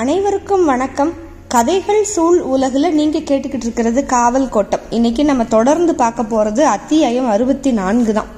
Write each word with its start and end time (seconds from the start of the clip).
அனைவருக்கும் 0.00 0.62
வணக்கம். 0.70 1.10
கதைகள் 1.52 2.02
சூழ் 2.12 2.36
உலகில் 2.52 2.96
நீங்கள் 2.98 3.24
கேட்டுக்கிட்டு 3.28 3.66
இருக்கிறது 3.66 4.00
காவல் 4.12 4.46
கோட்டம். 4.54 4.84
இன்னைக்கு 4.96 5.22
நம்ம 5.30 5.44
தொடர்ந்து 5.54 5.92
பார்க்க 6.02 6.22
போகிறது 6.32 6.62
அத்தியாயம் 6.74 7.28
அறுபத்தி 7.32 7.70
நான்கு 7.78 8.12
தான். 8.18 8.30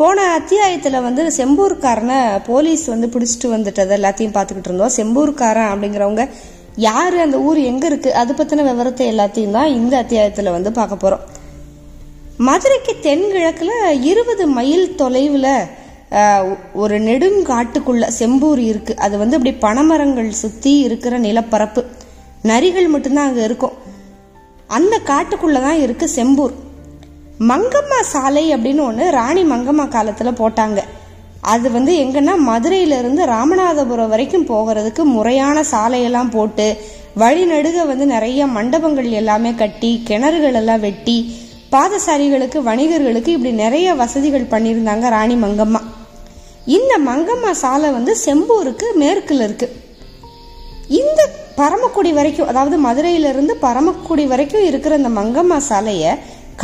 போன 0.00 0.26
அத்தியாயத்தில் 0.36 0.98
வந்து 1.06 1.22
செம்பூர்காரனை 1.38 2.18
போலீஸ் 2.48 2.84
வந்து 2.92 3.08
பிடிச்சிட்டு 3.14 3.48
வந்துட்டது 3.54 3.94
எல்லாத்தையும் 3.98 4.34
பார்த்துக்கிட்டு 4.36 4.70
இருந்தோம். 4.70 4.94
செம்பூர்காரன் 4.98 5.70
அப்படிங்கிறவங்க 5.72 6.26
யார் 6.86 7.16
அந்த 7.26 7.40
ஊர் 7.48 7.60
எங்கே 7.70 7.88
இருக்குது 7.90 8.18
அது 8.22 8.34
பற்றின 8.40 8.66
விவரத்தை 8.70 9.08
எல்லாத்தையும் 9.14 9.58
தான் 9.58 9.74
இந்த 9.80 9.96
அத்தியாயத்தில் 10.04 10.54
வந்து 10.56 10.72
பார்க்க 10.78 11.04
போகிறோம் 11.04 11.24
மதுரைக்கு 12.48 12.94
தென்கிழக்கில் 13.08 13.76
இருபது 14.12 14.46
மைல் 14.58 14.88
தொலைவில் 15.02 15.52
ஒரு 16.74 16.96
நெடுங்காட்டுக்குள்ள 17.00 18.04
செம்பூர் 18.18 18.58
இருக்கு. 18.58 18.98
அது 18.98 19.18
வந்து 19.18 19.36
அப்படி 19.38 19.54
பனைமரங்கள் 19.66 20.28
சுற்றி 20.42 20.72
இருக்கிற 20.78 21.18
நிலப்பரப்பு. 21.18 21.84
நரிகள் 22.50 22.88
மட்டும்தான் 22.88 23.28
அங்கே 23.28 23.42
இருக்கும். 23.42 23.74
அந்த 24.66 24.94
காட்டுக்குள்ளே 25.10 25.60
தான் 25.60 25.82
இருக்கு 25.86 26.08
செம்பூர். 26.16 26.54
மங்கம்மா 27.40 27.98
சாலை 28.12 28.44
அப்படின்னு 28.54 28.82
ஒன்று 28.90 29.10
ராணி 29.10 29.42
மங்கம்மா 29.44 29.88
காலத்தில் 29.88 30.38
போட்டாங்க. 30.40 30.80
அது 31.40 31.70
வந்து 31.70 31.92
எங்கன்னா 32.04 32.34
மதுரையிலேருந்து 32.50 33.24
ராமநாதபுரம் 33.32 34.12
வரைக்கும் 34.12 34.46
போகிறதுக்கு 34.52 35.02
முறையான 35.04 35.62
சாலையெல்லாம் 35.72 36.30
போட்டு 36.30 36.66
வழிநடுக 37.22 37.86
வந்து 37.86 38.06
நிறைய 38.06 38.46
மண்டபங்கள் 38.46 39.10
எல்லாமே 39.20 39.54
கட்டி 39.54 40.02
கிணறுகள் 40.08 40.52
எல்லாம் 40.52 40.80
வெட்டி 40.80 41.18
பாதசாரிகளுக்கு 41.72 42.58
வணிகர்களுக்கு 42.62 43.28
இப்படி 43.28 43.52
நிறைய 43.52 43.94
வசதிகள் 43.94 44.50
பண்ணியிருந்தாங்க 44.50 45.08
ராணி 45.08 45.34
மங்கம்மா. 45.34 45.80
இந்த 46.74 46.92
மங்கம்மா 47.08 47.50
சாலை 47.60 47.90
வந்து 47.90 48.12
செம்பூருக்கு 48.24 48.86
மேற்குல 49.02 49.44
இருக்கு. 49.48 49.66
இந்த 51.00 51.20
பரமக்குடி 51.60 52.10
வரைக்கும் 52.12 52.48
அதாவது 52.52 52.76
மதுரையிலிருந்து 52.78 53.54
பரமக்குடி 53.66 54.24
வரைக்கும் 54.32 54.64
இருக்கிற 54.70 54.96
இந்த 54.96 55.10
மங்கம்மா 55.20 55.58
சாலையை 55.68 56.12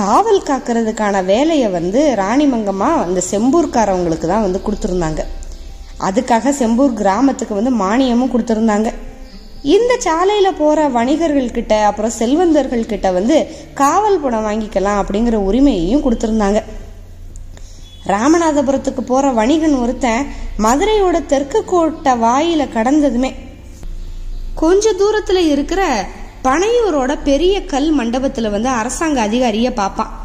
காவல் 0.00 0.46
காக்கிறதுக்கான 0.48 1.24
வேலையை 1.24 1.68
வந்து 1.68 2.14
ராணி 2.22 2.46
மங்கம்மா 2.46 2.90
அந்த 3.04 3.22
செம்பூர்காரவங்களுக்கு 3.30 4.26
தான் 4.26 4.46
வந்து 4.46 4.60
கொடுத்துருந்தாங்க. 4.66 5.22
அதுக்காக 6.08 6.52
செம்பூர் 6.60 6.98
கிராமத்துக்கு 7.00 7.54
வந்து 7.54 7.72
மானியமும் 7.84 8.32
கொடுத்துருந்தாங்க. 8.34 8.90
இந்த 9.76 9.92
சாலையில் 9.98 10.58
போகிற 10.60 10.88
வணிகர்கள் 10.98 11.56
கிட்ட 11.56 11.74
அப்புறம் 11.88 12.16
செல்வந்தர்கள் 12.20 12.90
கிட்ட 12.92 13.10
வந்து 13.18 13.36
காவல் 13.74 14.22
பணம் 14.22 14.46
வாங்கிக்கலாம் 14.48 15.02
அப்படிங்கிற 15.02 15.34
உரிமையையும் 15.48 16.04
கொடுத்துருந்தாங்க. 16.04 16.60
ராமநாதபுரத்துக்கு 18.06 19.00
போற 19.00 19.30
வணிகன் 19.30 19.74
ஒருத்தன் 19.74 20.26
மதுரையோட 20.58 21.26
தெற்கு 21.26 21.64
கோட்டை 21.64 22.12
வாயில 22.12 22.72
கடந்ததுமே. 22.72 23.34
கொஞ்ச 24.54 24.92
தூரத்துல 24.92 25.36
இருக்கிற 25.36 26.06
பனையூரோட 26.44 27.18
பெரிய 27.24 27.64
கல் 27.64 27.98
மண்டபத்துல 27.98 28.50
வந்து 28.50 28.68
அரசாங்க 28.68 29.28
அதிகாரிய 29.28 29.70
பார்ப்பான் 29.70 30.20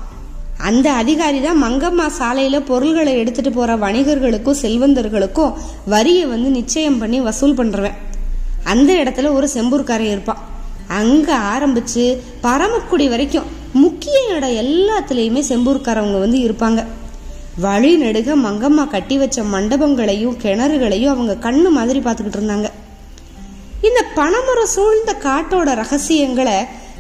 அந்த 0.57 0.91
அதிகாரி 0.91 1.41
தான் 1.41 1.63
மங்கம்மா 1.63 2.05
சாலையில 2.19 2.59
பொருள்களை 2.59 3.17
எடுத்துட்டு 3.17 3.51
போற 3.51 3.75
வணிகர்களுக்கும் 3.75 4.61
செல்வந்தர்களுக்கும் 4.61 5.53
வரியை 5.85 6.25
வந்து 6.25 6.49
நிச்சயம் 6.49 6.97
பண்ணி 6.97 7.21
வசூல் 7.21 7.55
பண்றவன். 7.55 7.97
அந்த 8.63 8.93
இடத்துல 8.93 9.33
ஒரு 9.33 9.49
செம்பூர்காரன் 9.53 10.11
இருப்பான். 10.11 10.37
அங்க 10.87 11.37
ஆரம்பிச்சு 11.37 12.17
பரமக்குடி 12.41 13.09
வரைக்கும் 13.09 13.43
முக்கிய 13.73 14.19
இடம் 14.35 14.49
எல்லாத்துலேயுமே 14.49 15.43
செம்பூர்காரவங்க 15.49 16.19
வந்து 16.19 16.37
இருப்பாங்க. 16.37 16.85
வழி 17.59 17.97
நெடுக 17.97 18.35
மங்கம்மா 18.35 18.87
கட்டி 18.87 19.17
வச்ச 19.17 19.43
மண்டபங்களையும் 19.43 20.37
கிணறுகளையும் 20.43 21.07
அவங்க 21.07 21.51
கண்ணு 21.51 21.69
மாதிரி 21.69 21.99
பார்த்துக்கிட்டு 21.99 22.37
இருந்தாங்க. 22.39 22.67
இந்த 23.81 24.03
பனைமரம் 24.15 24.73
சூழ்ந்த 24.75 25.15
காட்டோட 25.23 25.75
ரகசியங்களை 25.75 26.53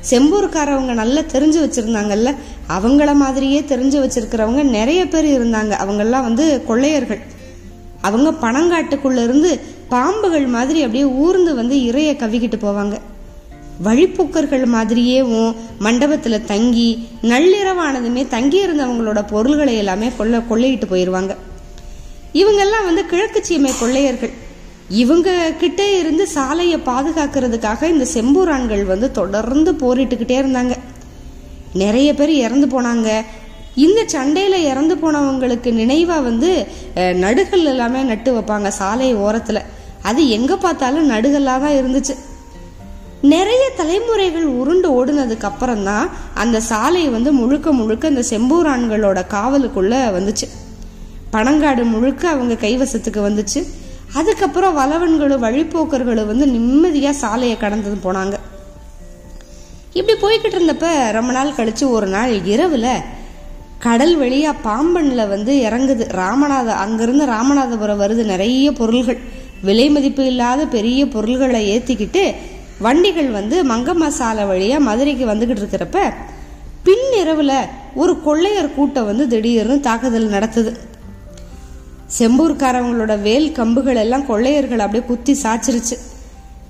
செம்பூர்காரவங்க 0.09 0.93
நல்லா 0.93 1.21
தெரிஞ்சு 1.21 1.59
வச்சிருந்தாங்கல்ல? 1.65 2.35
அவங்கள 2.69 3.15
மாதிரியே 3.15 3.59
தெரிஞ்சு 3.59 3.99
வச்சிருக்கிறவங்க 4.03 4.63
நிறைய 4.63 5.07
பேர் 5.07 5.25
இருந்தாங்க. 5.25 5.73
அவங்கெல்லாம் 5.83 6.27
வந்து 6.29 6.63
கொள்ளையர்கள். 6.65 7.19
அவங்க 8.01 8.31
பனங்காட்டுக்குள்ள 8.47 9.23
இருந்து 9.23 9.59
பாம்புகள் 9.89 10.47
மாதிரி 10.47 10.79
அப்படியே 10.81 11.05
ஊர்ந்து 11.05 11.55
வந்து 11.55 11.75
இறைய 11.75 12.11
கவிக்கிட்டு 12.13 12.59
போவாங்க. 12.61 12.97
வழிப்போக்கர்கள் 13.85 14.65
மாதிரியேவும் 14.75 15.51
மண்டபத்துல 15.85 16.37
தங்கி 16.51 16.89
நள்ளிரவானதுமே 17.31 18.23
தங்கி 18.35 18.57
இருந்தவங்களோட 18.65 19.19
பொருள்களை 19.31 19.75
எல்லாமே 19.81 20.07
கொள்ள 20.17 20.37
கொள்ளையிட்டு 20.49 20.87
போயிருவாங்க. 20.91 21.33
இவங்கெல்லாம் 22.41 22.87
வந்து 22.89 23.03
கிழக்கு 23.11 23.39
சீமை 23.47 23.71
கொள்ளையர்கள். 23.79 24.33
இவங்க 25.01 25.29
கிட்டே 25.61 25.87
இருந்து 25.99 26.23
சாலையை 26.35 26.77
பாதுகாக்கிறதுக்காக 26.89 27.89
இந்த 27.93 28.05
செம்பூரான்கள் 28.13 28.83
வந்து 28.91 29.07
தொடர்ந்து 29.19 29.71
போரிட்டுக்கிட்டே 29.81 30.37
இருந்தாங்க. 30.43 30.75
நிறைய 31.83 32.09
பேர் 32.19 32.33
இறந்து 32.45 32.67
போனாங்க. 32.73 33.09
இந்த 33.85 34.01
சண்டையில 34.13 34.55
இறந்து 34.71 34.95
போனவங்களுக்கு 35.01 35.71
நினைவா 35.81 36.17
வந்து 36.29 36.51
நடுகள் 37.23 37.65
எல்லாமே 37.73 38.01
நட்டு 38.11 38.29
வைப்பாங்க 38.37 38.69
சாலை 38.79 39.09
ஓரத்துல. 39.25 39.61
அது 40.09 40.21
எங்க 40.37 40.53
பார்த்தாலும் 40.65 41.11
நடுகளாக 41.13 41.61
தான் 41.65 41.77
இருந்துச்சு. 41.81 42.15
நிறைய 43.33 43.63
தலைமுறைகள் 43.75 44.45
உருண்டு 44.59 44.87
ஓடுனதுக்கு 44.97 45.47
அப்புறம் 45.49 45.83
தான் 45.83 46.09
அந்த 46.33 46.57
சாலை 46.59 47.03
வந்து 47.09 47.31
முழுக்க 47.31 47.71
முழுக்க 47.71 48.07
அந்த 48.07 48.23
செம்பூரான்களோட 48.29 49.19
காவலுக்குள்ள 49.33 49.95
வந்துச்சு. 50.17 50.47
பனங்காடு 51.33 51.83
முழுக்க 51.83 52.23
அவங்க 52.29 52.53
கைவசத்துக்கு 52.53 53.21
வந்துச்சு. 53.27 53.61
அதுக்கப்புறம் 54.13 54.77
வளவன்களும் 54.77 55.43
வழிப்போக்கர்களும் 55.43 56.29
வந்து 56.31 56.45
நிம்மதியா 56.45 57.09
சாலையை 57.09 57.57
கடந்து 57.57 57.97
போனாங்க. 58.03 58.35
இப்படி 59.93 60.17
போய்கிட்டு 60.21 60.57
இருந்தப்ப 60.57 60.87
ரொம்ப 61.11 61.31
நாள் 61.31 61.57
கழிச்சு 61.57 61.85
ஒரு 61.89 62.07
நாள் 62.07 62.33
இரவுல 62.53 62.87
கடல் 63.79 64.15
வழியா 64.19 64.51
பாம்பன்ல 64.63 65.21
வந்து 65.29 65.53
இறங்குது. 65.69 66.05
ராமநாத 66.21 66.69
அங்கிருந்து 66.83 67.25
ராமநாதபுரம் 67.25 68.01
வருது 68.03 68.23
நிறைய 68.33 68.71
பொருள்கள். 68.71 69.19
விலை 69.61 69.89
மதிப்பு 69.89 70.23
இல்லாத 70.25 70.61
பெரிய 70.75 71.01
பொருள்களை 71.15 71.61
ஏத்திக்கிட்டு 71.73 72.23
வண்டிகள் 72.79 73.29
வந்து 73.29 73.63
மங்கம்மா 73.63 74.07
சாலை 74.07 74.45
வழியாக 74.45 74.83
மதுரைக்கு 74.83 75.25
வந்துக்கிட்டு 75.25 75.63
இருக்கிறப்ப 75.63 76.13
பின் 76.83 77.27
ஒரு 77.95 78.21
கொள்ளையர் 78.21 78.73
கூட்டம் 78.73 79.05
வந்து 79.05 79.27
திடீர்னு 79.27 79.79
தாக்குதல் 79.79 80.29
நடத்துது. 80.29 80.77
செம்பூர்காரவங்களோட 82.19 83.21
வேல் 83.21 83.51
கம்புகள் 83.51 83.95
எல்லாம் 83.95 84.25
கொள்ளையர்கள் 84.25 84.79
அப்படியே 84.79 85.03
குத்தி 85.07 85.37
சாச்சிருச்சு. 85.43 85.97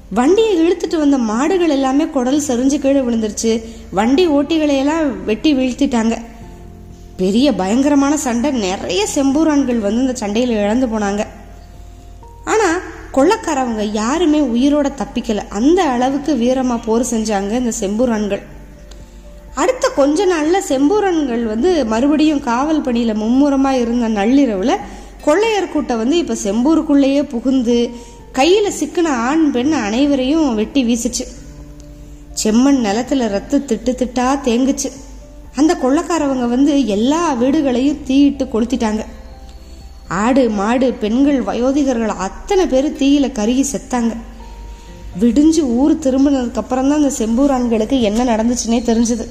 வண்டியை 0.10 0.62
இழுத்துட்டு 0.62 0.98
வந்த 0.98 1.18
மாடுகள் 1.18 1.70
எல்லாமே 1.70 2.08
குடல் 2.08 2.42
செறிஞ்சு 2.48 2.80
கீழே 2.80 3.00
விழுந்துருச்சு. 3.00 3.64
வண்டி 3.92 4.28
ஓட்டிகளை 4.28 4.78
எல்லாம் 4.78 5.26
வெட்டி 5.26 5.56
வீழ்த்திட்டாங்க. 5.56 6.22
பெரிய 7.18 7.54
பயங்கரமான 7.54 8.18
சண்டை. 8.18 8.52
நிறைய 8.52 9.06
செம்பூரான்கள் 9.16 9.80
வந்து 9.80 10.02
இந்த 10.02 10.14
சண்டையில் 10.14 10.56
இழந்து 10.56 10.88
போனாங்க. 10.88 11.26
கொள்ளக்காரவங்க 13.18 13.84
யாருமே 13.92 14.40
உயிரோட 14.40 14.90
தப்பிக்கல. 15.02 15.38
அந்த 15.50 15.84
அளவுக்கு 15.84 16.36
வீரமா 16.36 16.80
போர் 16.86 17.06
செஞ்சாங்க 17.12 17.52
இந்த 17.52 17.72
செம்பூரான்கள். 17.80 18.42
அடுத்த 19.56 19.90
கொஞ்ச 19.90 20.26
நாள்ல 20.26 20.58
செம்பூரன்கள் 20.70 21.44
வந்து 21.44 21.86
மறுபடியும் 21.86 22.40
காவல் 22.40 22.82
பணியில 22.82 23.14
மும்முரமா 23.24 23.70
இருந்த 23.70 24.10
நள்ளிரவுல 24.10 24.76
கொள்ளையர் 25.22 25.70
கூட்டம் 25.70 25.98
வந்து 25.98 26.18
இப்ப 26.18 26.36
செம்பூருக்குள்ளேயே 26.44 27.24
புகுந்து 27.24 27.90
கையில 28.34 28.72
சிக்கின 28.80 29.08
ஆண் 29.08 29.52
பெண் 29.52 29.72
அனைவரையும் 29.72 30.56
வெட்டி 30.56 30.84
வீசுச்சு. 30.84 31.26
செம்மண் 32.44 32.84
நிலத்துல 32.88 33.28
ரத்த 33.28 33.58
திட்டு 33.58 33.92
திட்டா 33.92 34.28
தேங்குச்சு. 34.44 34.90
அந்த 35.56 35.78
கொள்ளக்காரவங்க 35.82 36.48
வந்து 36.50 36.88
எல்லா 36.88 37.34
வீடுகளையும் 37.34 38.04
தீயிட்டு 38.04 38.46
கொளுத்திட்டாங்க. 38.46 39.04
ஆடு 40.08 40.50
மாடு 40.50 40.94
பெண்கள் 40.94 41.44
வயோதிகர்கள் 41.44 42.08
அத்தனை 42.08 42.66
பேர் 42.66 42.92
தீயில 42.92 43.32
கருகி 43.32 43.66
செத்தாங்க. 43.72 44.16
விடிஞ்சு 45.20 45.60
ஊர் 45.60 45.96
திரும்பினதுக்கு 45.96 46.56
அப்புறம் 46.56 46.90
தான் 46.90 47.04
அந்த 47.04 47.16
செம்பூரான்களுக்கு 47.18 48.02
என்ன 48.02 48.24
நடந்துச்சுன்னே 48.24 48.82
தெரிஞ்சது. 48.86 49.28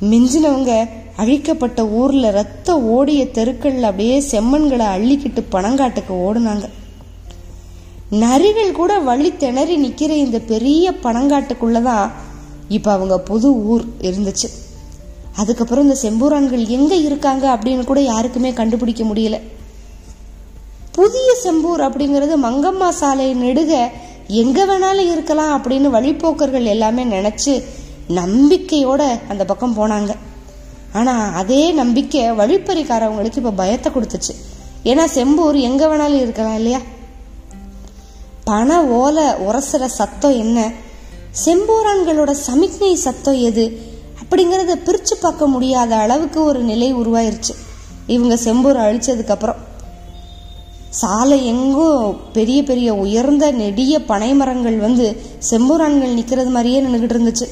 மிஞ்சினவங்க 0.00 0.88
அழிக்கப்பட்ட 1.16 1.86
ஊர்ல 1.86 2.30
ரத்த 2.30 2.80
ஓடிய 2.80 3.24
தெருக்கள்ல 3.24 3.80
அப்படியே 3.80 4.24
செம்மண்களை 4.30 4.86
அள்ளிக்கிட்டு 4.96 5.44
பணங்காட்டுக்கு 5.52 6.10
ஓடுனாங்க. 6.10 6.68
நரிகள் 8.10 8.72
கூட 8.72 8.98
வழி 8.98 9.36
திணறி 9.36 9.86
நிக்கிற 9.86 10.10
இந்த 10.10 10.38
பெரிய 10.38 10.94
பனங்காட்டுக்குள்ளதான் 11.02 12.10
இப்ப 12.68 12.92
அவங்க 12.92 13.18
புது 13.18 13.64
ஊர் 13.66 13.84
இருந்துச்சு. 14.00 14.48
அதுக்கப்புறம் 15.36 15.84
இந்த 15.84 15.96
செம்பூரான்கள் 16.02 16.66
எங்க 16.66 16.94
இருக்காங்க 16.94 17.58
அப்படின்னு 17.58 17.84
கூட 17.84 18.00
யாருக்குமே 18.00 18.52
கண்டுபிடிக்க 18.52 19.04
முடியல. 19.04 19.40
புதிய 20.96 21.28
செம்பூர் 21.44 21.82
அப்படிங்கிறது 21.86 22.34
மங்கம்மா 22.46 22.88
சாலை 23.00 23.26
நெடுக 23.44 23.72
எங்கே 24.42 24.64
வேணாலும் 24.64 25.10
இருக்கலாம் 25.14 25.52
அப்படின்னு 25.56 25.88
வழிப்போக்கர்கள் 25.96 26.72
எல்லாமே 26.74 27.04
நினச்சி 27.04 27.54
நம்பிக்கையோட 28.20 29.02
அந்த 29.32 29.42
பக்கம் 29.50 29.76
போனாங்க. 29.78 30.12
ஆனால் 30.98 31.32
அதே 31.40 31.62
நம்பிக்கை 31.80 32.22
வழிப்பறிக்காரவங்களுக்கு 32.40 33.40
இப்போ 33.42 33.52
பயத்தை 33.62 33.88
கொடுத்துச்சு. 33.92 34.34
ஏன்னா 34.90 35.04
செம்பூர் 35.16 35.56
எங்கே 35.68 35.86
வேணாலும் 35.86 36.22
இருக்கலாம் 36.24 36.58
இல்லையா? 36.60 36.80
பண 38.48 38.78
ஓலை 39.00 39.26
உரசுற 39.48 39.84
சத்தம் 40.00 40.36
என்ன? 40.44 40.58
செம்பூரான்களோட 41.44 42.32
சமிக்ஞை 42.46 42.94
சத்தம் 43.06 43.38
எது? 43.48 43.64
அப்படிங்கிறத 44.20 44.74
பிரித்து 44.86 45.16
பார்க்க 45.16 45.46
முடியாத 45.54 45.92
அளவுக்கு 45.96 46.40
ஒரு 46.44 46.60
நிலை 46.70 46.94
உருவாயிருச்சு. 46.94 47.54
இவங்க 48.14 48.34
செம்பூரை 48.44 48.82
அழிச்சதுக்கப்புறம் 48.86 49.60
சாலை 51.00 51.46
எங்கும் 51.46 52.16
பெரிய 52.32 52.62
பெரிய 52.62 52.94
உயர்ந்த 52.94 53.50
நெடிய 53.50 54.04
பனை 54.04 54.34
மரங்கள் 54.34 54.76
வந்து 54.76 55.06
செம்பூரான்கள் 55.50 56.14
நிற்கிறது 56.18 56.50
மாதிரியே 56.50 56.80
நின்றுகிட்டு 56.82 57.16
இருந்துச்சு. 57.16 57.46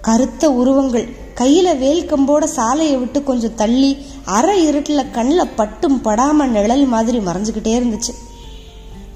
கருத்த 0.00 0.50
உருவங்கள் 0.50 1.06
கையில 1.34 1.78
வேல் 1.78 2.08
கம்போட 2.10 2.44
சாலையை 2.44 2.96
விட்டு 2.96 3.22
கொஞ்சம் 3.22 3.54
தள்ளி 3.54 3.96
அரை 4.24 4.66
இருட்டில் 4.66 5.10
கண்ணில் 5.10 5.54
பட்டும் 5.56 6.00
படாம 6.04 6.46
நிழல் 6.46 6.84
மாதிரி 6.84 7.18
மறைஞ்சுக்கிட்டே 7.18 7.74
இருந்துச்சு. 7.80 8.14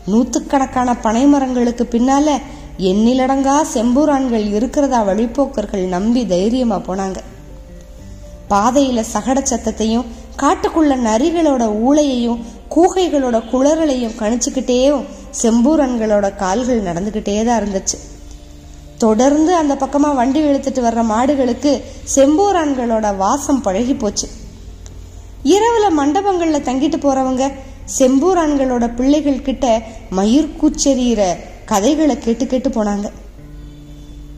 நூற்றுக்கணக்கான 0.07 0.97
பனை 0.97 1.27
மரங்களுக்கு 1.27 1.87
பின்னால 1.91 2.39
எண்ணிலடங்கா 2.79 3.57
செம்பூரான்கள் 3.75 4.53
இருக்கிறதா 4.53 5.03
வழிப்போக்கர்கள் 5.03 5.87
நம்பி 5.87 6.27
தைரியமா 6.27 6.77
போனாங்க. 6.77 7.17
பாதையில 8.51 9.05
சகட 9.13 9.39
சத்தத்தையும் 9.43 10.05
காட்டுக்குள்ள 10.43 10.93
நரிகளோட 11.09 11.65
ஊளையையும் 11.89 12.43
கூகைகளோட 12.75 13.43
குளறலையும் 13.53 14.19
கணிச்சுக்கிட்டேயும் 14.19 15.03
செம்பூரன்களோட 15.43 16.37
கால்கள் 16.37 16.83
நடந்துக்கிட்டே 16.83 17.45
தான் 17.45 17.63
இருந்துச்சு. 17.63 17.99
தொடர்ந்து 18.99 19.55
அந்த 19.55 19.77
பக்கமாக 19.77 20.15
வண்டி 20.15 20.41
இழுத்துட்டு 20.43 20.81
வர்ற 20.85 21.03
மாடுகளுக்கு 21.05 21.83
செம்பூரான்களோட 22.15 23.17
வாசம் 23.17 23.61
பழகி 23.61 23.95
போச்சு. 23.95 24.29
இரவுல 25.45 25.87
மண்டபங்களில் 25.97 26.67
தங்கிட்டு 26.69 26.99
போறவங்க 27.05 27.53
செம்பூரான்களோட 27.99 28.95
பிள்ளைகள் 28.97 29.43
கிட்ட 29.43 29.83
மயிர் 30.11 30.55
கூச்செறிகிற 30.61 31.37
கதைகளை 31.65 32.19
கேட்டு 32.19 32.47
கேட்டு 32.47 32.69
போனாங்க. 32.69 33.07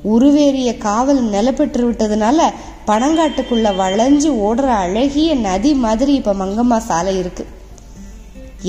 உருவேறிய 0.05 0.79
காவல் 0.79 1.23
நிலப்பெற்று 1.25 1.91
விட்டதுனால 1.91 2.39
பனங்காட்டுக்குள்ள 2.87 3.69
வளைஞ்சு 3.77 4.31
ஓடுற 4.47 4.67
அழகிய 4.85 5.35
நதி 5.35 5.75
மாதிரி 5.75 6.15
இப்ப 6.15 6.35
மங்கம்மா 6.35 6.79
சாலை 6.79 7.19
இருக்கு. 7.19 7.54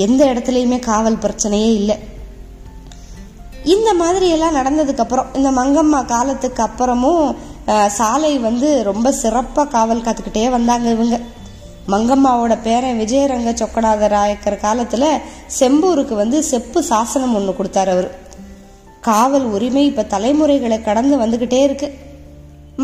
எந்த 0.04 0.22
இடத்துலையுமே 0.32 0.78
காவல் 0.90 1.22
பிரச்சனையே 1.24 1.72
இல்லை. 1.80 1.96
இந்த 3.74 3.90
மாதிரி 4.00 4.28
எல்லாம் 4.36 4.58
நடந்ததுக்கு 4.58 5.04
அப்புறம் 5.04 5.30
இந்த 5.38 5.50
மங்கம்மா 5.60 6.00
காலத்துக்கு 6.14 6.62
அப்புறமும் 6.66 7.24
சாலை 7.98 8.32
வந்து 8.48 8.68
ரொம்ப 8.88 9.12
சிறப்பாக 9.22 9.72
காவல் 9.76 10.04
காத்துக்கிட்டே 10.06 10.44
வந்தாங்க 10.56 10.88
இவங்க. 10.96 11.18
மங்கம்மாவோட 11.94 12.54
பேரன் 12.68 13.00
விஜயரங்க 13.02 13.52
சொக்கநாத 13.62 14.08
ராயக்கர் 14.14 14.64
காலத்துல 14.66 15.06
செம்பூருக்கு 15.60 16.16
வந்து 16.22 16.38
செப்பு 16.52 16.80
சாசனம் 16.92 17.36
ஒன்று 17.40 17.54
கொடுத்தார் 17.58 17.92
அவர். 17.96 18.10
காவல் 19.10 19.48
உரிமை 19.56 19.84
இப்போ 19.90 20.04
தலைமுறைகளை 20.14 20.78
கடந்து 20.82 21.16
வந்துக்கிட்டே 21.24 21.62
இருக்கு. 21.68 21.90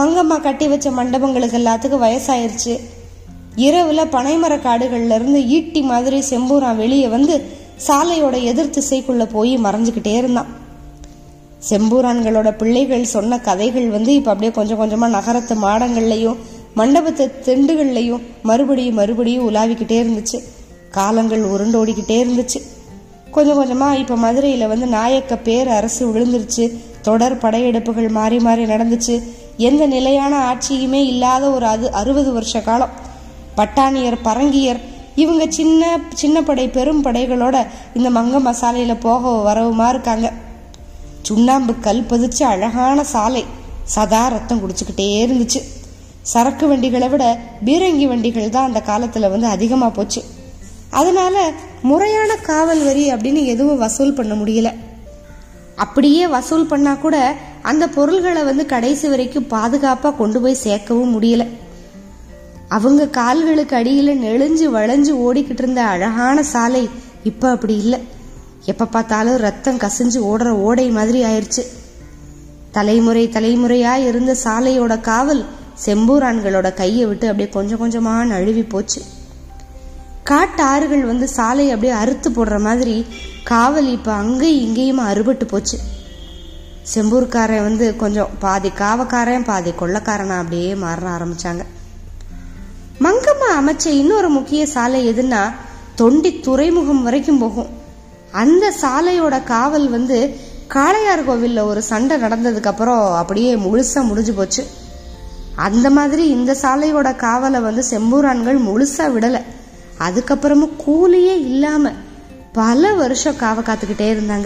மங்கம்மா 0.01 0.37
கட்டி 0.41 0.65
வச்ச 0.73 0.89
மண்டபங்களுக்கு 0.97 1.59
எல்லாத்துக்கும் 1.61 2.03
வயசாயிருச்சு. 2.05 2.73
இரவில் 3.55 4.11
பனைமர 4.11 4.53
காடுகள்லேருந்து 4.57 5.45
ஈட்டி 5.47 5.81
மாதிரி 5.81 6.23
செம்பூரான் 6.29 6.75
வெளியே 6.75 7.07
வந்து 7.07 7.41
சாலையோட 7.87 8.43
எதிர் 8.43 8.69
திசைக்குள்ளே 8.69 9.27
போய் 9.31 9.57
மறைஞ்சுக்கிட்டே 9.57 10.13
இருந்தான். 10.17 10.45
செம்பூரான்களோட 11.69 12.57
பிள்ளைகள் 12.57 13.03
சொன்ன 13.03 13.39
கதைகள் 13.39 13.89
வந்து 13.89 14.13
இப்போ 14.13 14.29
அப்படியே 14.29 14.51
கொஞ்சம் 14.51 14.77
கொஞ்சமாக 14.77 15.11
நகரத்து 15.11 15.55
மாடங்கள்லையும் 15.55 16.37
மண்டபத்து 16.75 17.31
திண்டுகள்லையும் 17.45 18.21
மறுபடியும் 18.43 18.93
மறுபடியும் 18.93 19.49
உலாவிக்கிட்டே 19.49 19.97
இருந்துச்சு. 20.03 20.43
காலங்கள் 20.91 21.43
உருண்டோடிக்கிட்டே 21.43 22.17
இருந்துச்சு. 22.25 22.61
கொஞ்சம் 23.31 23.55
கொஞ்சமாக 23.55 23.97
இப்போ 23.97 24.15
மதுரையில் 24.15 24.67
வந்து 24.67 24.85
நாயக்க 24.85 25.37
பேர் 25.37 25.67
அரசு 25.67 26.13
விழுந்துருச்சு. 26.13 26.77
தொடர் 27.01 27.37
படையெடுப்புகள் 27.37 28.09
மாறி 28.09 28.39
மாறி 28.39 28.65
நடந்துச்சு. 28.65 29.21
எந்த 29.57 29.85
நிலையான 29.85 30.53
ஆட்சியுமே 30.53 31.05
இல்லாத 31.05 31.49
ஒரு 31.49 31.65
அது 31.65 31.91
அறுபது 31.91 32.33
வருஷ 32.33 32.61
காலம். 32.61 32.89
பட்டாணியர் 33.55 34.17
பரங்கியர் 34.23 34.79
இவங்க 35.15 35.45
சின்ன 35.49 35.99
சின்ன 36.13 36.37
படை 36.41 36.67
பெரும் 36.67 37.03
படைகளோட 37.03 37.67
இந்த 37.93 38.09
மங்க 38.09 38.39
மசாலையில் 38.39 38.99
போக 38.99 39.31
வரவுமா 39.47 39.89
இருக்காங்க. 39.89 40.31
சுண்ணாம்பு 41.21 41.73
கல் 41.81 42.07
பதிச்சு 42.09 42.43
அழகான 42.43 43.03
சாலை 43.03 43.43
சதா 43.83 44.27
ரத்தம் 44.27 44.61
குடிச்சுக்கிட்டே 44.61 45.07
இருந்துச்சு. 45.25 45.61
சரக்கு 46.21 46.67
வண்டிகளை 46.67 47.09
விட 47.09 47.25
பீரங்கி 47.65 48.07
வண்டிகள் 48.07 48.49
தான் 48.49 48.65
அந்த 48.65 48.81
காலத்தில் 48.81 49.29
வந்து 49.29 49.47
அதிகமாக 49.47 49.91
போச்சு. 49.91 50.21
அதனால 50.89 51.35
முறையான 51.81 52.31
காவல் 52.35 52.83
வரி 52.83 53.13
அப்படின்னு 53.13 53.41
எதுவும் 53.45 53.77
வசூல் 53.77 54.13
பண்ண 54.13 54.33
முடியல. 54.33 54.71
அப்படியே 55.75 56.27
வசூல் 56.27 56.69
பண்ணா 56.71 56.93
கூட 56.93 57.35
அந்த 57.61 57.87
பொருள்களை 57.87 58.43
வந்து 58.43 58.65
கடைசி 58.65 59.07
வரைக்கும் 59.07 59.47
பாதுகாப்பாக 59.47 60.15
கொண்டு 60.15 60.41
போய் 60.41 60.63
சேர்க்கவும் 60.65 61.13
முடியல. 61.15 61.45
அவங்க 62.75 63.07
கால்களுக்கு 63.07 63.75
அடியில் 63.75 64.11
நெளிஞ்சு 64.23 64.65
வளைஞ்சு 64.75 65.13
ஓடிக்கிட்டு 65.27 65.63
இருந்த 65.63 65.81
அழகான 65.93 66.43
சாலை 66.43 66.89
இப்போ 67.23 67.47
அப்படி 67.49 67.75
இல்லை. 67.83 67.99
எப்ப 68.65 68.85
பார்த்தாலும் 68.85 69.37
ரத்தம் 69.37 69.79
கசிஞ்சு 69.83 70.19
ஓடுற 70.31 70.49
ஓடை 70.67 70.85
மாதிரி 70.89 71.19
ஆயிடுச்சு 71.23 71.63
தலைமுறை 72.71 73.23
தலைமுறையா 73.27 73.93
இருந்த 74.09 74.35
சாலையோட 74.43 75.01
காவல் 75.01 75.41
செம்பூரான்களோட 75.85 76.73
கையை 76.73 77.05
விட்டு 77.05 77.25
அப்படியே 77.27 77.49
கொஞ்சம் 77.49 77.81
கொஞ்சமா 77.83 78.13
நழுவி 78.33 78.63
போச்சு. 78.63 79.01
காட்டு 80.23 80.63
ஆறுகள் 80.63 81.03
வந்து 81.11 81.27
சாலை 81.37 81.65
அப்படியே 81.69 81.93
அறுத்து 81.93 82.29
போடுற 82.29 82.59
மாதிரி 82.67 82.95
காவல் 83.43 83.89
இப்ப 83.97 84.09
அங்கேயும் 84.11 84.63
இங்கேயும் 84.65 85.03
அறுபட்டு 85.09 85.45
போச்சு. 85.45 85.79
செம்பூர்காரன் 86.93 87.67
வந்து 87.69 87.95
கொஞ்சம் 87.95 88.31
பாதி 88.39 88.69
காவக்காரன் 88.69 89.47
பாதி 89.51 89.73
கொள்ளக்காரனா 89.81 90.37
அப்படியே 90.43 90.75
மாற 90.75 91.09
ஆரம்பிச்சாங்க. 91.17 91.63
மங்கம்மா 93.03 93.49
அமைச்ச 93.59 93.85
இன்னொரு 93.85 94.29
முக்கிய 94.29 94.65
சாலை 94.65 95.09
எதுன்னா 95.09 95.53
தொண்டி 95.97 96.39
துறைமுகம் 96.39 97.03
வரைக்கும் 97.03 97.37
போகும். 97.37 97.69
அந்த 98.31 98.73
சாலையோட 98.81 99.43
காவல் 99.43 99.89
வந்து 99.89 100.37
காளையார் 100.67 101.25
கோவில்ல 101.27 101.61
ஒரு 101.61 101.81
சண்டை 101.81 102.21
நடந்ததுக்கு 102.21 102.65
அப்புறம் 102.65 103.13
அப்படியே 103.13 103.55
முழுசா 103.55 104.03
முடிஞ்சு 104.03 104.33
போச்சு. 104.33 104.65
அந்த 105.55 105.89
மாதிரி 105.89 106.27
இந்த 106.27 106.55
சாலையோட 106.61 107.15
காவலை 107.15 107.61
வந்து 107.61 107.83
செம்பூரான்கள் 107.89 108.59
முழுசா 108.59 108.97
விடல. 108.97 109.41
அதுக்கப்புறமும் 109.99 110.73
கூலியே 110.87 111.33
இல்லாம 111.39 111.91
பல 112.51 112.93
வருஷம் 112.93 113.35
காவ 113.35 113.61
காத்துக்கிட்டே 113.61 114.09
இருந்தாங்க. 114.13 114.45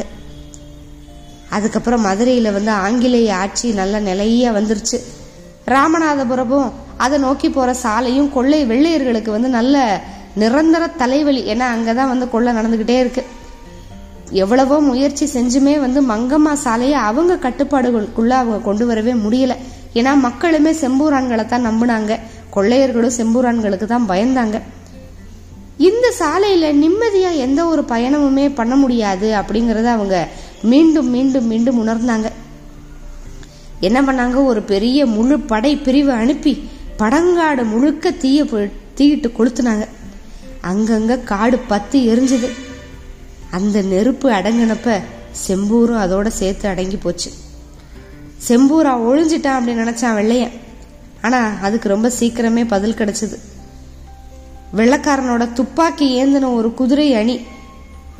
அதுக்கப்புறம் 1.50 2.06
மதுரையில 2.06 2.54
வந்து 2.54 2.72
ஆங்கிலேய 2.72 3.36
ஆட்சி 3.36 3.72
நல்ல 3.72 4.00
நிலையா 4.00 4.52
வந்துருச்சு. 4.52 5.00
ராமநாதபுரமும் 5.66 6.72
அதை 6.98 7.20
நோக்கி 7.20 7.50
போற 7.50 7.74
சாலையும் 7.74 8.34
கொள்ளை 8.34 8.66
வெள்ளையர்களுக்கு 8.66 9.30
வந்து 9.30 9.50
நல்ல 9.50 10.02
நிரந்தர 10.36 10.88
தலைவலி. 10.88 11.54
ஏன்னா 11.54 11.64
அங்கதான் 11.76 12.08
வந்து 12.08 12.30
கொள்ளை 12.30 12.54
நடந்துகிட்டே 12.54 13.00
இருக்கு. 13.00 13.24
எவ்வளவோ 14.30 14.80
முயற்சி 14.80 15.26
செஞ்சுமே 15.26 15.80
வந்து 15.80 16.02
மங்கம்மா 16.02 16.54
சாலையை 16.54 16.98
அவங்க 17.00 17.50
கட்டுப்பாடுகளுக்குள்ள 17.50 18.30
அவங்க 18.30 18.58
கொண்டு 18.58 18.86
வரவே 18.86 19.14
முடியல. 19.14 19.56
ஏன்னா 19.94 20.18
மக்களுமே 20.18 20.72
செம்பூரான்களை 20.72 21.46
தான் 21.46 21.66
நம்பினாங்க. 21.66 22.20
கொள்ளையர்களும் 22.56 23.18
செம்பூரான்களுக்கு 23.18 23.86
தான் 23.86 24.10
பயந்தாங்க. 24.10 24.62
இந்த 25.78 26.14
சாலையில 26.20 26.66
நிம்மதியா 26.84 27.36
எந்த 27.36 27.66
ஒரு 27.66 27.82
பயணமுமே 27.82 28.52
பண்ண 28.56 28.76
முடியாது 28.76 29.34
அப்படிங்கறத 29.34 29.84
அவங்க 29.84 30.28
மீண்டும் 30.62 31.10
மீண்டும் 31.10 31.46
மீண்டும் 31.46 31.88
உணர்ந்தாங்க. 31.88 32.26
என்ன 33.80 34.02
பண்ணாங்க? 34.02 34.46
ஒரு 34.46 34.62
பெரிய 34.62 35.06
முழு 35.06 35.40
படை 35.40 35.76
பிரிவு 35.76 36.12
அனுப்பி 36.12 36.70
படங்காடு 36.98 37.66
முழுக்க 37.66 38.12
தீய 38.12 38.46
தீயிட்டு 38.94 39.28
கொளுத்துனாங்க. 39.28 39.88
அங்கங்க 40.64 41.24
காடு 41.24 41.58
பத்தி 41.58 42.10
எரிஞ்சுது. 42.10 42.50
அந்த 43.52 43.82
நெருப்பு 43.82 44.32
அடங்கினப்ப 44.32 45.02
செம்பூரும் 45.48 46.02
அதோட 46.04 46.28
சேர்த்து 46.28 46.68
அடங்கி 46.68 46.96
போச்சு. 46.96 47.32
செம்பூரா 48.48 48.94
ஒழிஞ்சிட்டான் 49.08 49.58
அப்படின்னு 49.58 49.84
நினைச்சான் 49.84 50.14
வெள்ளையன். 50.14 50.52
ஆனா 51.22 51.52
அதுக்கு 51.62 51.90
ரொம்ப 51.90 52.12
சீக்கிரமே 52.20 52.68
பதில் 52.68 52.94
கிடைச்சது. 52.94 53.38
வெள்ளக்காரனோட 54.76 55.54
துப்பாக்கி 55.54 56.26
ஏந்தின 56.26 56.54
ஒரு 56.54 56.74
குதிரை 56.74 57.16
அணி 57.16 57.40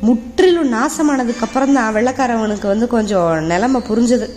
முற்றிலும் 0.00 0.72
நாசமானதுக்கு 0.72 1.40
அப்புறம் 1.40 1.72
தான் 1.72 1.94
வெள்ளக்காரவனுக்கு 1.94 2.66
வந்து 2.66 2.86
கொஞ்சம் 2.86 3.44
நிலைமை 3.44 3.80
புரிஞ்சது. 3.80 4.30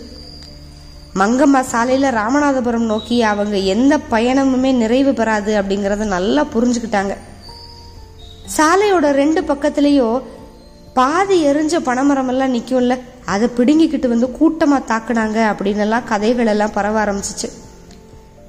மங்கம்மா 1.14 1.60
சாலையில் 1.60 2.14
ராமநாதபுரம் 2.14 2.90
நோக்கி 2.90 3.22
அவங்க 3.22 3.56
எந்த 3.56 3.98
பயணமுமே 4.10 4.74
நிறைவு 4.74 5.12
பெறாது 5.12 5.62
அப்படிங்கிறத 5.62 6.04
நல்லா 6.04 6.44
புரிஞ்சுக்கிட்டாங்க. 6.54 7.16
சாலையோட 8.56 9.10
ரெண்டு 9.10 9.40
பக்கத்துலேயோ 9.40 10.22
பாதி 10.94 11.46
எரிஞ்ச 11.46 11.74
பனைமரமெல்லாம் 11.84 12.54
நிற்கும்ல 12.56 12.98
அதை 13.24 13.48
பிடுங்கிக்கிட்டு 13.56 14.08
வந்து 14.08 14.30
கூட்டமாக 14.30 14.88
தாக்குனாங்க 14.92 15.38
அப்படின்னுலாம் 15.52 16.04
கதைகள் 16.04 16.46
எல்லாம் 16.46 16.72
பரவ 16.72 17.04
ஆரம்பிச்சிச்சு. 17.04 17.48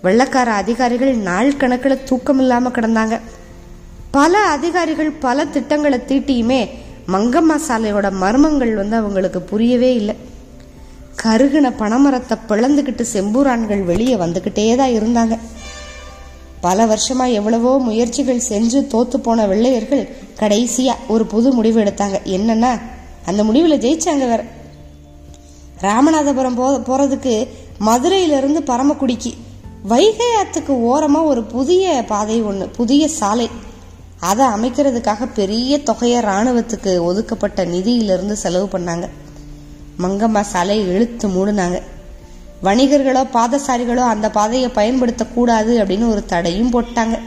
வெள்ளக்கார 0.04 0.46
அதிகாரிகள் 0.46 1.16
நாள் 1.16 1.58
கணக்கில் 1.58 2.04
தூக்கம் 2.04 2.40
இல்லாமல் 2.40 2.72
கிடந்தாங்க. 2.72 3.20
பல 4.12 4.40
அதிகாரிகள் 4.40 5.12
பல 5.12 5.46
திட்டங்களை 5.46 6.00
தீட்டியுமே 6.08 6.70
மங்கம்மா 7.08 7.58
சாலையோட 7.68 8.12
மர்மங்கள் 8.12 8.74
வந்து 8.76 8.96
அவங்களுக்கு 8.96 9.42
புரியவே 9.42 9.96
இல்லை. 9.96 10.16
கருகின 11.24 11.70
பனைமரத்தை 11.80 12.36
பிளந்துக்கிட்டு 12.50 13.06
செம்பூரான்கள் 13.14 13.84
வெளியே 13.84 14.16
வந்துக்கிட்டே 14.16 14.76
தான் 14.76 14.90
இருந்தாங்க. 14.90 15.40
பல 16.62 16.86
வருஷமா 16.86 17.32
எவ்வளவோ 17.32 17.80
முயற்சிகள் 17.80 18.42
செஞ்சு 18.50 18.80
தோத்து 18.94 19.18
போன 19.18 19.48
வெள்ளையர்கள் 19.48 20.10
கடைசியா 20.40 20.94
ஒரு 21.08 21.26
புது 21.26 21.52
முடிவு 21.52 21.84
எடுத்தாங்க. 21.84 22.18
என்னன்னா 22.26 22.82
அந்த 23.26 23.44
முடிவுல 23.44 23.76
ஜெயிச்சாங்க 23.78 24.26
வேற. 24.28 24.44
ராமநாதபுரம் 25.82 26.56
போ 26.56 26.68
போறதுக்கு 26.80 27.48
மதுரையிலிருந்து 27.80 28.62
பரமக்குடிக்கு 28.62 29.32
வைகை 29.84 30.28
ஆத்துக்கு 30.42 30.74
ஓரமா 30.92 31.24
ஒரு 31.24 31.44
புதிய 31.44 32.06
பாதை 32.08 32.42
ஒன்று 32.42 32.70
புதிய 32.70 33.08
சாலை. 33.08 33.50
அதை 34.20 34.46
அமைக்கிறதுக்காக 34.46 35.28
பெரிய 35.34 35.80
தொகையை 35.80 36.22
ராணுவத்துக்கு 36.22 37.00
ஒதுக்கப்பட்ட 37.00 37.66
நிதியிலிருந்து 37.66 38.32
செலவு 38.32 38.80
பண்ணாங்க. 38.80 39.10
மங்கம்மா 40.02 40.42
சாலையை 40.42 40.88
இழுத்து 40.88 41.28
மூடினாங்க. 41.28 41.82
வணிகர்களோ 42.64 43.22
பாதசாரிகளோ 43.34 44.04
அந்த 44.14 44.30
பாதையை 44.30 44.70
பயன்படுத்தக்கூடாது 44.76 45.72
அப்படின்னு 45.82 46.10
ஒரு 46.10 46.26
தடையும் 46.26 46.74
போட்டாங்க. 46.74 47.20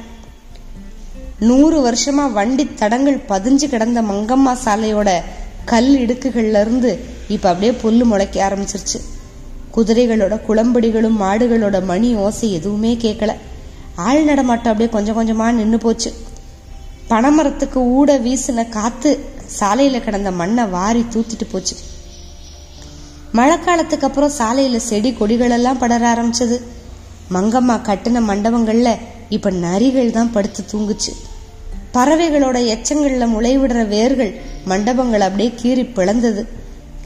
நூறு 1.38 1.78
வருஷமா 1.84 2.32
வண்டி 2.32 2.74
தடங்கள் 2.74 3.24
பதிஞ்சு 3.28 3.68
கிடந்த 3.68 4.02
மங்கம்மா 4.02 4.56
சாலையோட 4.64 5.20
கல் 5.64 5.98
இடுக்குகள்ல 5.98 6.60
இருந்து 6.60 7.04
இப்ப 7.28 7.48
அப்படியே 7.48 7.80
புல்லு 7.82 8.04
முளைக்க 8.04 8.48
ஆரம்பிச்சிருச்சு. 8.48 8.98
குதிரைகளோட 9.76 10.40
குளம்படிகளும் 10.48 11.20
மாடுகளோட 11.20 11.84
மணி 11.84 12.14
ஓசை 12.14 12.52
எதுவுமே 12.52 12.94
கேட்கல. 12.94 13.32
ஆள் 13.96 14.24
நடமாட்டம் 14.24 14.72
அப்படியே 14.72 14.88
கொஞ்சம் 14.88 15.18
கொஞ்சமா 15.18 15.52
நின்று 15.52 15.78
போச்சு. 15.78 16.12
பனைமரத்துக்கு 17.10 17.80
ஊட 17.98 18.18
வீசின 18.18 18.68
காத்து 18.68 19.24
சாலையில 19.60 20.00
கிடந்த 20.00 20.30
மண்ணை 20.30 20.64
வாரி 20.64 21.04
தூத்திட்டு 21.14 21.46
போச்சு. 21.50 21.76
மழைக்காலத்துக்கு 23.36 24.06
அப்புறம் 24.06 24.32
சாலையில 24.38 24.76
செடி 24.76 25.10
கொடிகளெல்லாம் 25.10 25.78
படர 25.78 26.12
ஆரம்பிச்சது. 26.12 26.60
மங்கம்மா 27.30 27.76
கட்டின 27.82 28.20
மண்டபங்கள்ல 28.28 28.96
இப்ப 29.28 29.50
நரிகள் 29.50 30.10
தான் 30.10 30.32
படுத்து 30.32 30.64
தூங்குச்சு. 30.72 31.12
பறவைகளோட 31.94 32.58
எச்சங்கள்ல 32.74 33.26
முளைவிடுற 33.26 33.88
வேர்கள் 33.88 34.40
மண்டபங்கள் 34.64 35.20
அப்படியே 35.20 35.52
கீறி 35.62 35.84
பிளந்தது. 35.94 36.46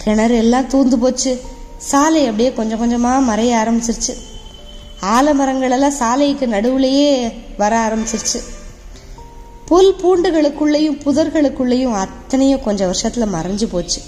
கிணறு 0.04 0.36
எல்லாம் 0.36 0.68
தூந்து 0.68 0.94
போச்சு. 0.94 1.40
சாலை 1.78 2.24
அப்படியே 2.24 2.52
கொஞ்சம் 2.52 2.82
கொஞ்சமா 2.82 3.08
மறைய 3.08 3.52
ஆரம்பிச்சிருச்சு. 3.62 4.14
ஆலமரங்கள் 5.02 5.70
எல்லாம் 5.70 5.90
சாலைக்கு 5.90 6.46
நடுவுலயே 6.46 7.32
வர 7.56 7.88
ஆரம்பிச்சிருச்சு. 7.88 8.40
புல் 9.66 9.94
பூண்டுகளுக்குள்ளேயும் 9.94 11.00
புதர்களுக்குள்ளேயும் 11.04 11.94
அத்தனையும் 11.94 12.62
கொஞ்சம் 12.62 12.92
வருஷத்துல 12.92 13.28
மறைஞ்சு 13.34 13.68
போச்சு. 13.70 14.00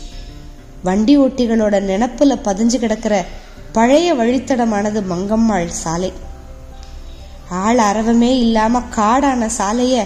வண்டி 0.83 1.19
ஓட்டிகளோட 1.19 1.77
நினப்புல 1.91 2.35
பதிஞ்சு 2.45 2.79
கிடக்கிற 2.79 3.25
பழைய 3.73 4.15
வழித்தடமானது 4.15 5.01
மங்கம்மாள் 5.11 5.67
சாலை. 5.67 6.13
ஆள் 7.49 7.79
அரவமே 7.79 8.39
இல்லாம 8.39 8.83
காடான 8.97 9.49
சாலைய 9.59 10.05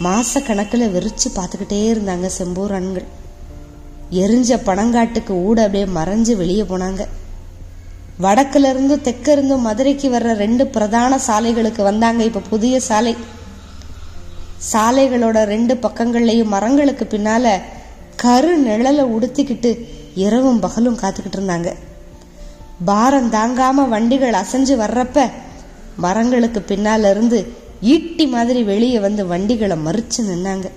மாச 0.00 0.40
கணக்குல 0.40 0.86
விரிச்சு 0.94 1.28
பார்த்துக்கிட்டே 1.34 1.80
இருந்தாங்க 1.92 2.30
செம்பூரன்கள். 2.38 3.06
எரிஞ்ச 4.10 4.58
பனங்காட்டுக்கு 4.66 5.34
ஊட 5.48 5.58
அப்படியே 5.60 5.84
மறைஞ்சு 5.84 6.36
வெளியே 6.36 6.62
போனாங்க. 6.62 7.04
வடக்குல 8.22 8.68
இருந்து 8.68 9.00
தெற்க 9.00 9.28
இருந்து 9.28 9.56
மதுரைக்கு 9.56 10.08
வர்ற 10.10 10.30
ரெண்டு 10.34 10.66
பிரதான 10.66 11.18
சாலைகளுக்கு 11.26 11.82
வந்தாங்க 11.82 12.22
இப்ப 12.24 12.40
புதிய 12.40 12.80
சாலை. 12.80 13.16
சாலைகளோட 14.72 15.44
ரெண்டு 15.44 15.74
பக்கங்கள்லையும் 15.74 16.52
மரங்களுக்கு 16.54 17.06
பின்னால 17.10 17.60
கரு 18.16 18.62
நிழலை 18.62 19.04
உடுத்திக்கிட்டு 19.16 19.88
இரவும் 20.18 20.60
பகலும் 20.60 20.98
காத்துக்கிட்டு 20.98 21.36
இருந்தாங்க. 21.36 21.68
பாரம் 22.84 23.32
தாங்காம 23.32 23.88
வண்டிகள் 23.88 24.32
அசைஞ்சு 24.32 24.74
வர்றப்ப 24.76 25.30
மரங்களுக்கு 25.96 26.60
பின்னால 26.66 27.10
இருந்து 27.10 27.52
ஈட்டி 27.80 28.26
மாதிரி 28.26 28.62
வெளியே 28.62 28.98
வந்து 29.00 29.26
வண்டிகளை 29.26 29.76
மறிச்சு 29.84 30.20
நின்னாங்க. 30.20 30.68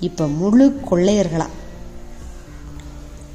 இப்ப 0.00 0.26
முழு 0.40 0.66
கொள்ளையர்களா. 0.90 1.46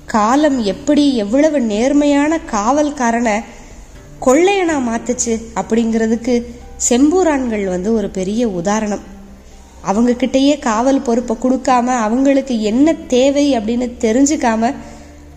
காலம் 0.06 0.60
எப்படி 0.64 1.16
எவ்வளவு 1.16 1.62
நேர்மையான 1.62 2.40
காவல்காரனை 2.52 3.38
கொள்ளையனா 4.22 4.78
மாத்துச்சு 4.90 5.34
அப்படிங்கிறதுக்கு 5.56 6.36
செம்பூரான்கள் 6.90 7.66
வந்து 7.66 7.90
ஒரு 7.94 8.10
பெரிய 8.10 8.48
உதாரணம். 8.62 9.12
அவங்க 9.84 10.58
காவல் 10.60 11.02
பொறுப்பை 11.02 11.38
கொடுக்காம 11.44 11.86
அவங்களுக்கு 11.86 12.62
என்ன 12.62 12.94
தேவை 12.94 13.58
அப்படின்னு 13.58 13.92
தெரிஞ்சுக்காம 14.00 14.74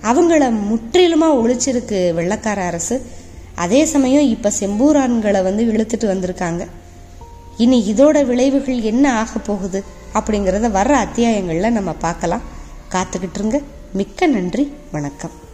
அவங்கள 0.03 0.53
முற்றிலுமா 0.71 1.31
ஒழிச்சிருக்கு 1.35 2.13
வெள்ளக்கார 2.15 2.57
அரசு. 2.57 3.03
அதே 3.55 3.85
சமயம் 3.85 4.23
இப்ப 4.23 4.53
செம்பூரான்களை 4.61 5.43
வந்து 5.43 5.65
இழுத்துட்டு 5.65 6.01
வந்திருக்காங்க. 6.01 6.67
இனி 7.57 7.95
இதோட 7.97 8.25
விளைவுகள் 8.25 8.81
என்ன 8.81 9.19
ஆக 9.19 9.39
போகுது 9.39 9.85
அப்படிங்கிறத 10.15 10.71
வர்ற 10.71 11.07
அத்தியாயங்கள்ல 11.07 11.71
நம்ம 11.71 11.93
பார்க்கலாம். 11.93 12.43
காத்துக்கிட்டு 12.91 13.35
இருங்க. 13.35 13.61
மிக்க 13.93 14.27
நன்றி. 14.27 14.73
வணக்கம். 14.93 15.45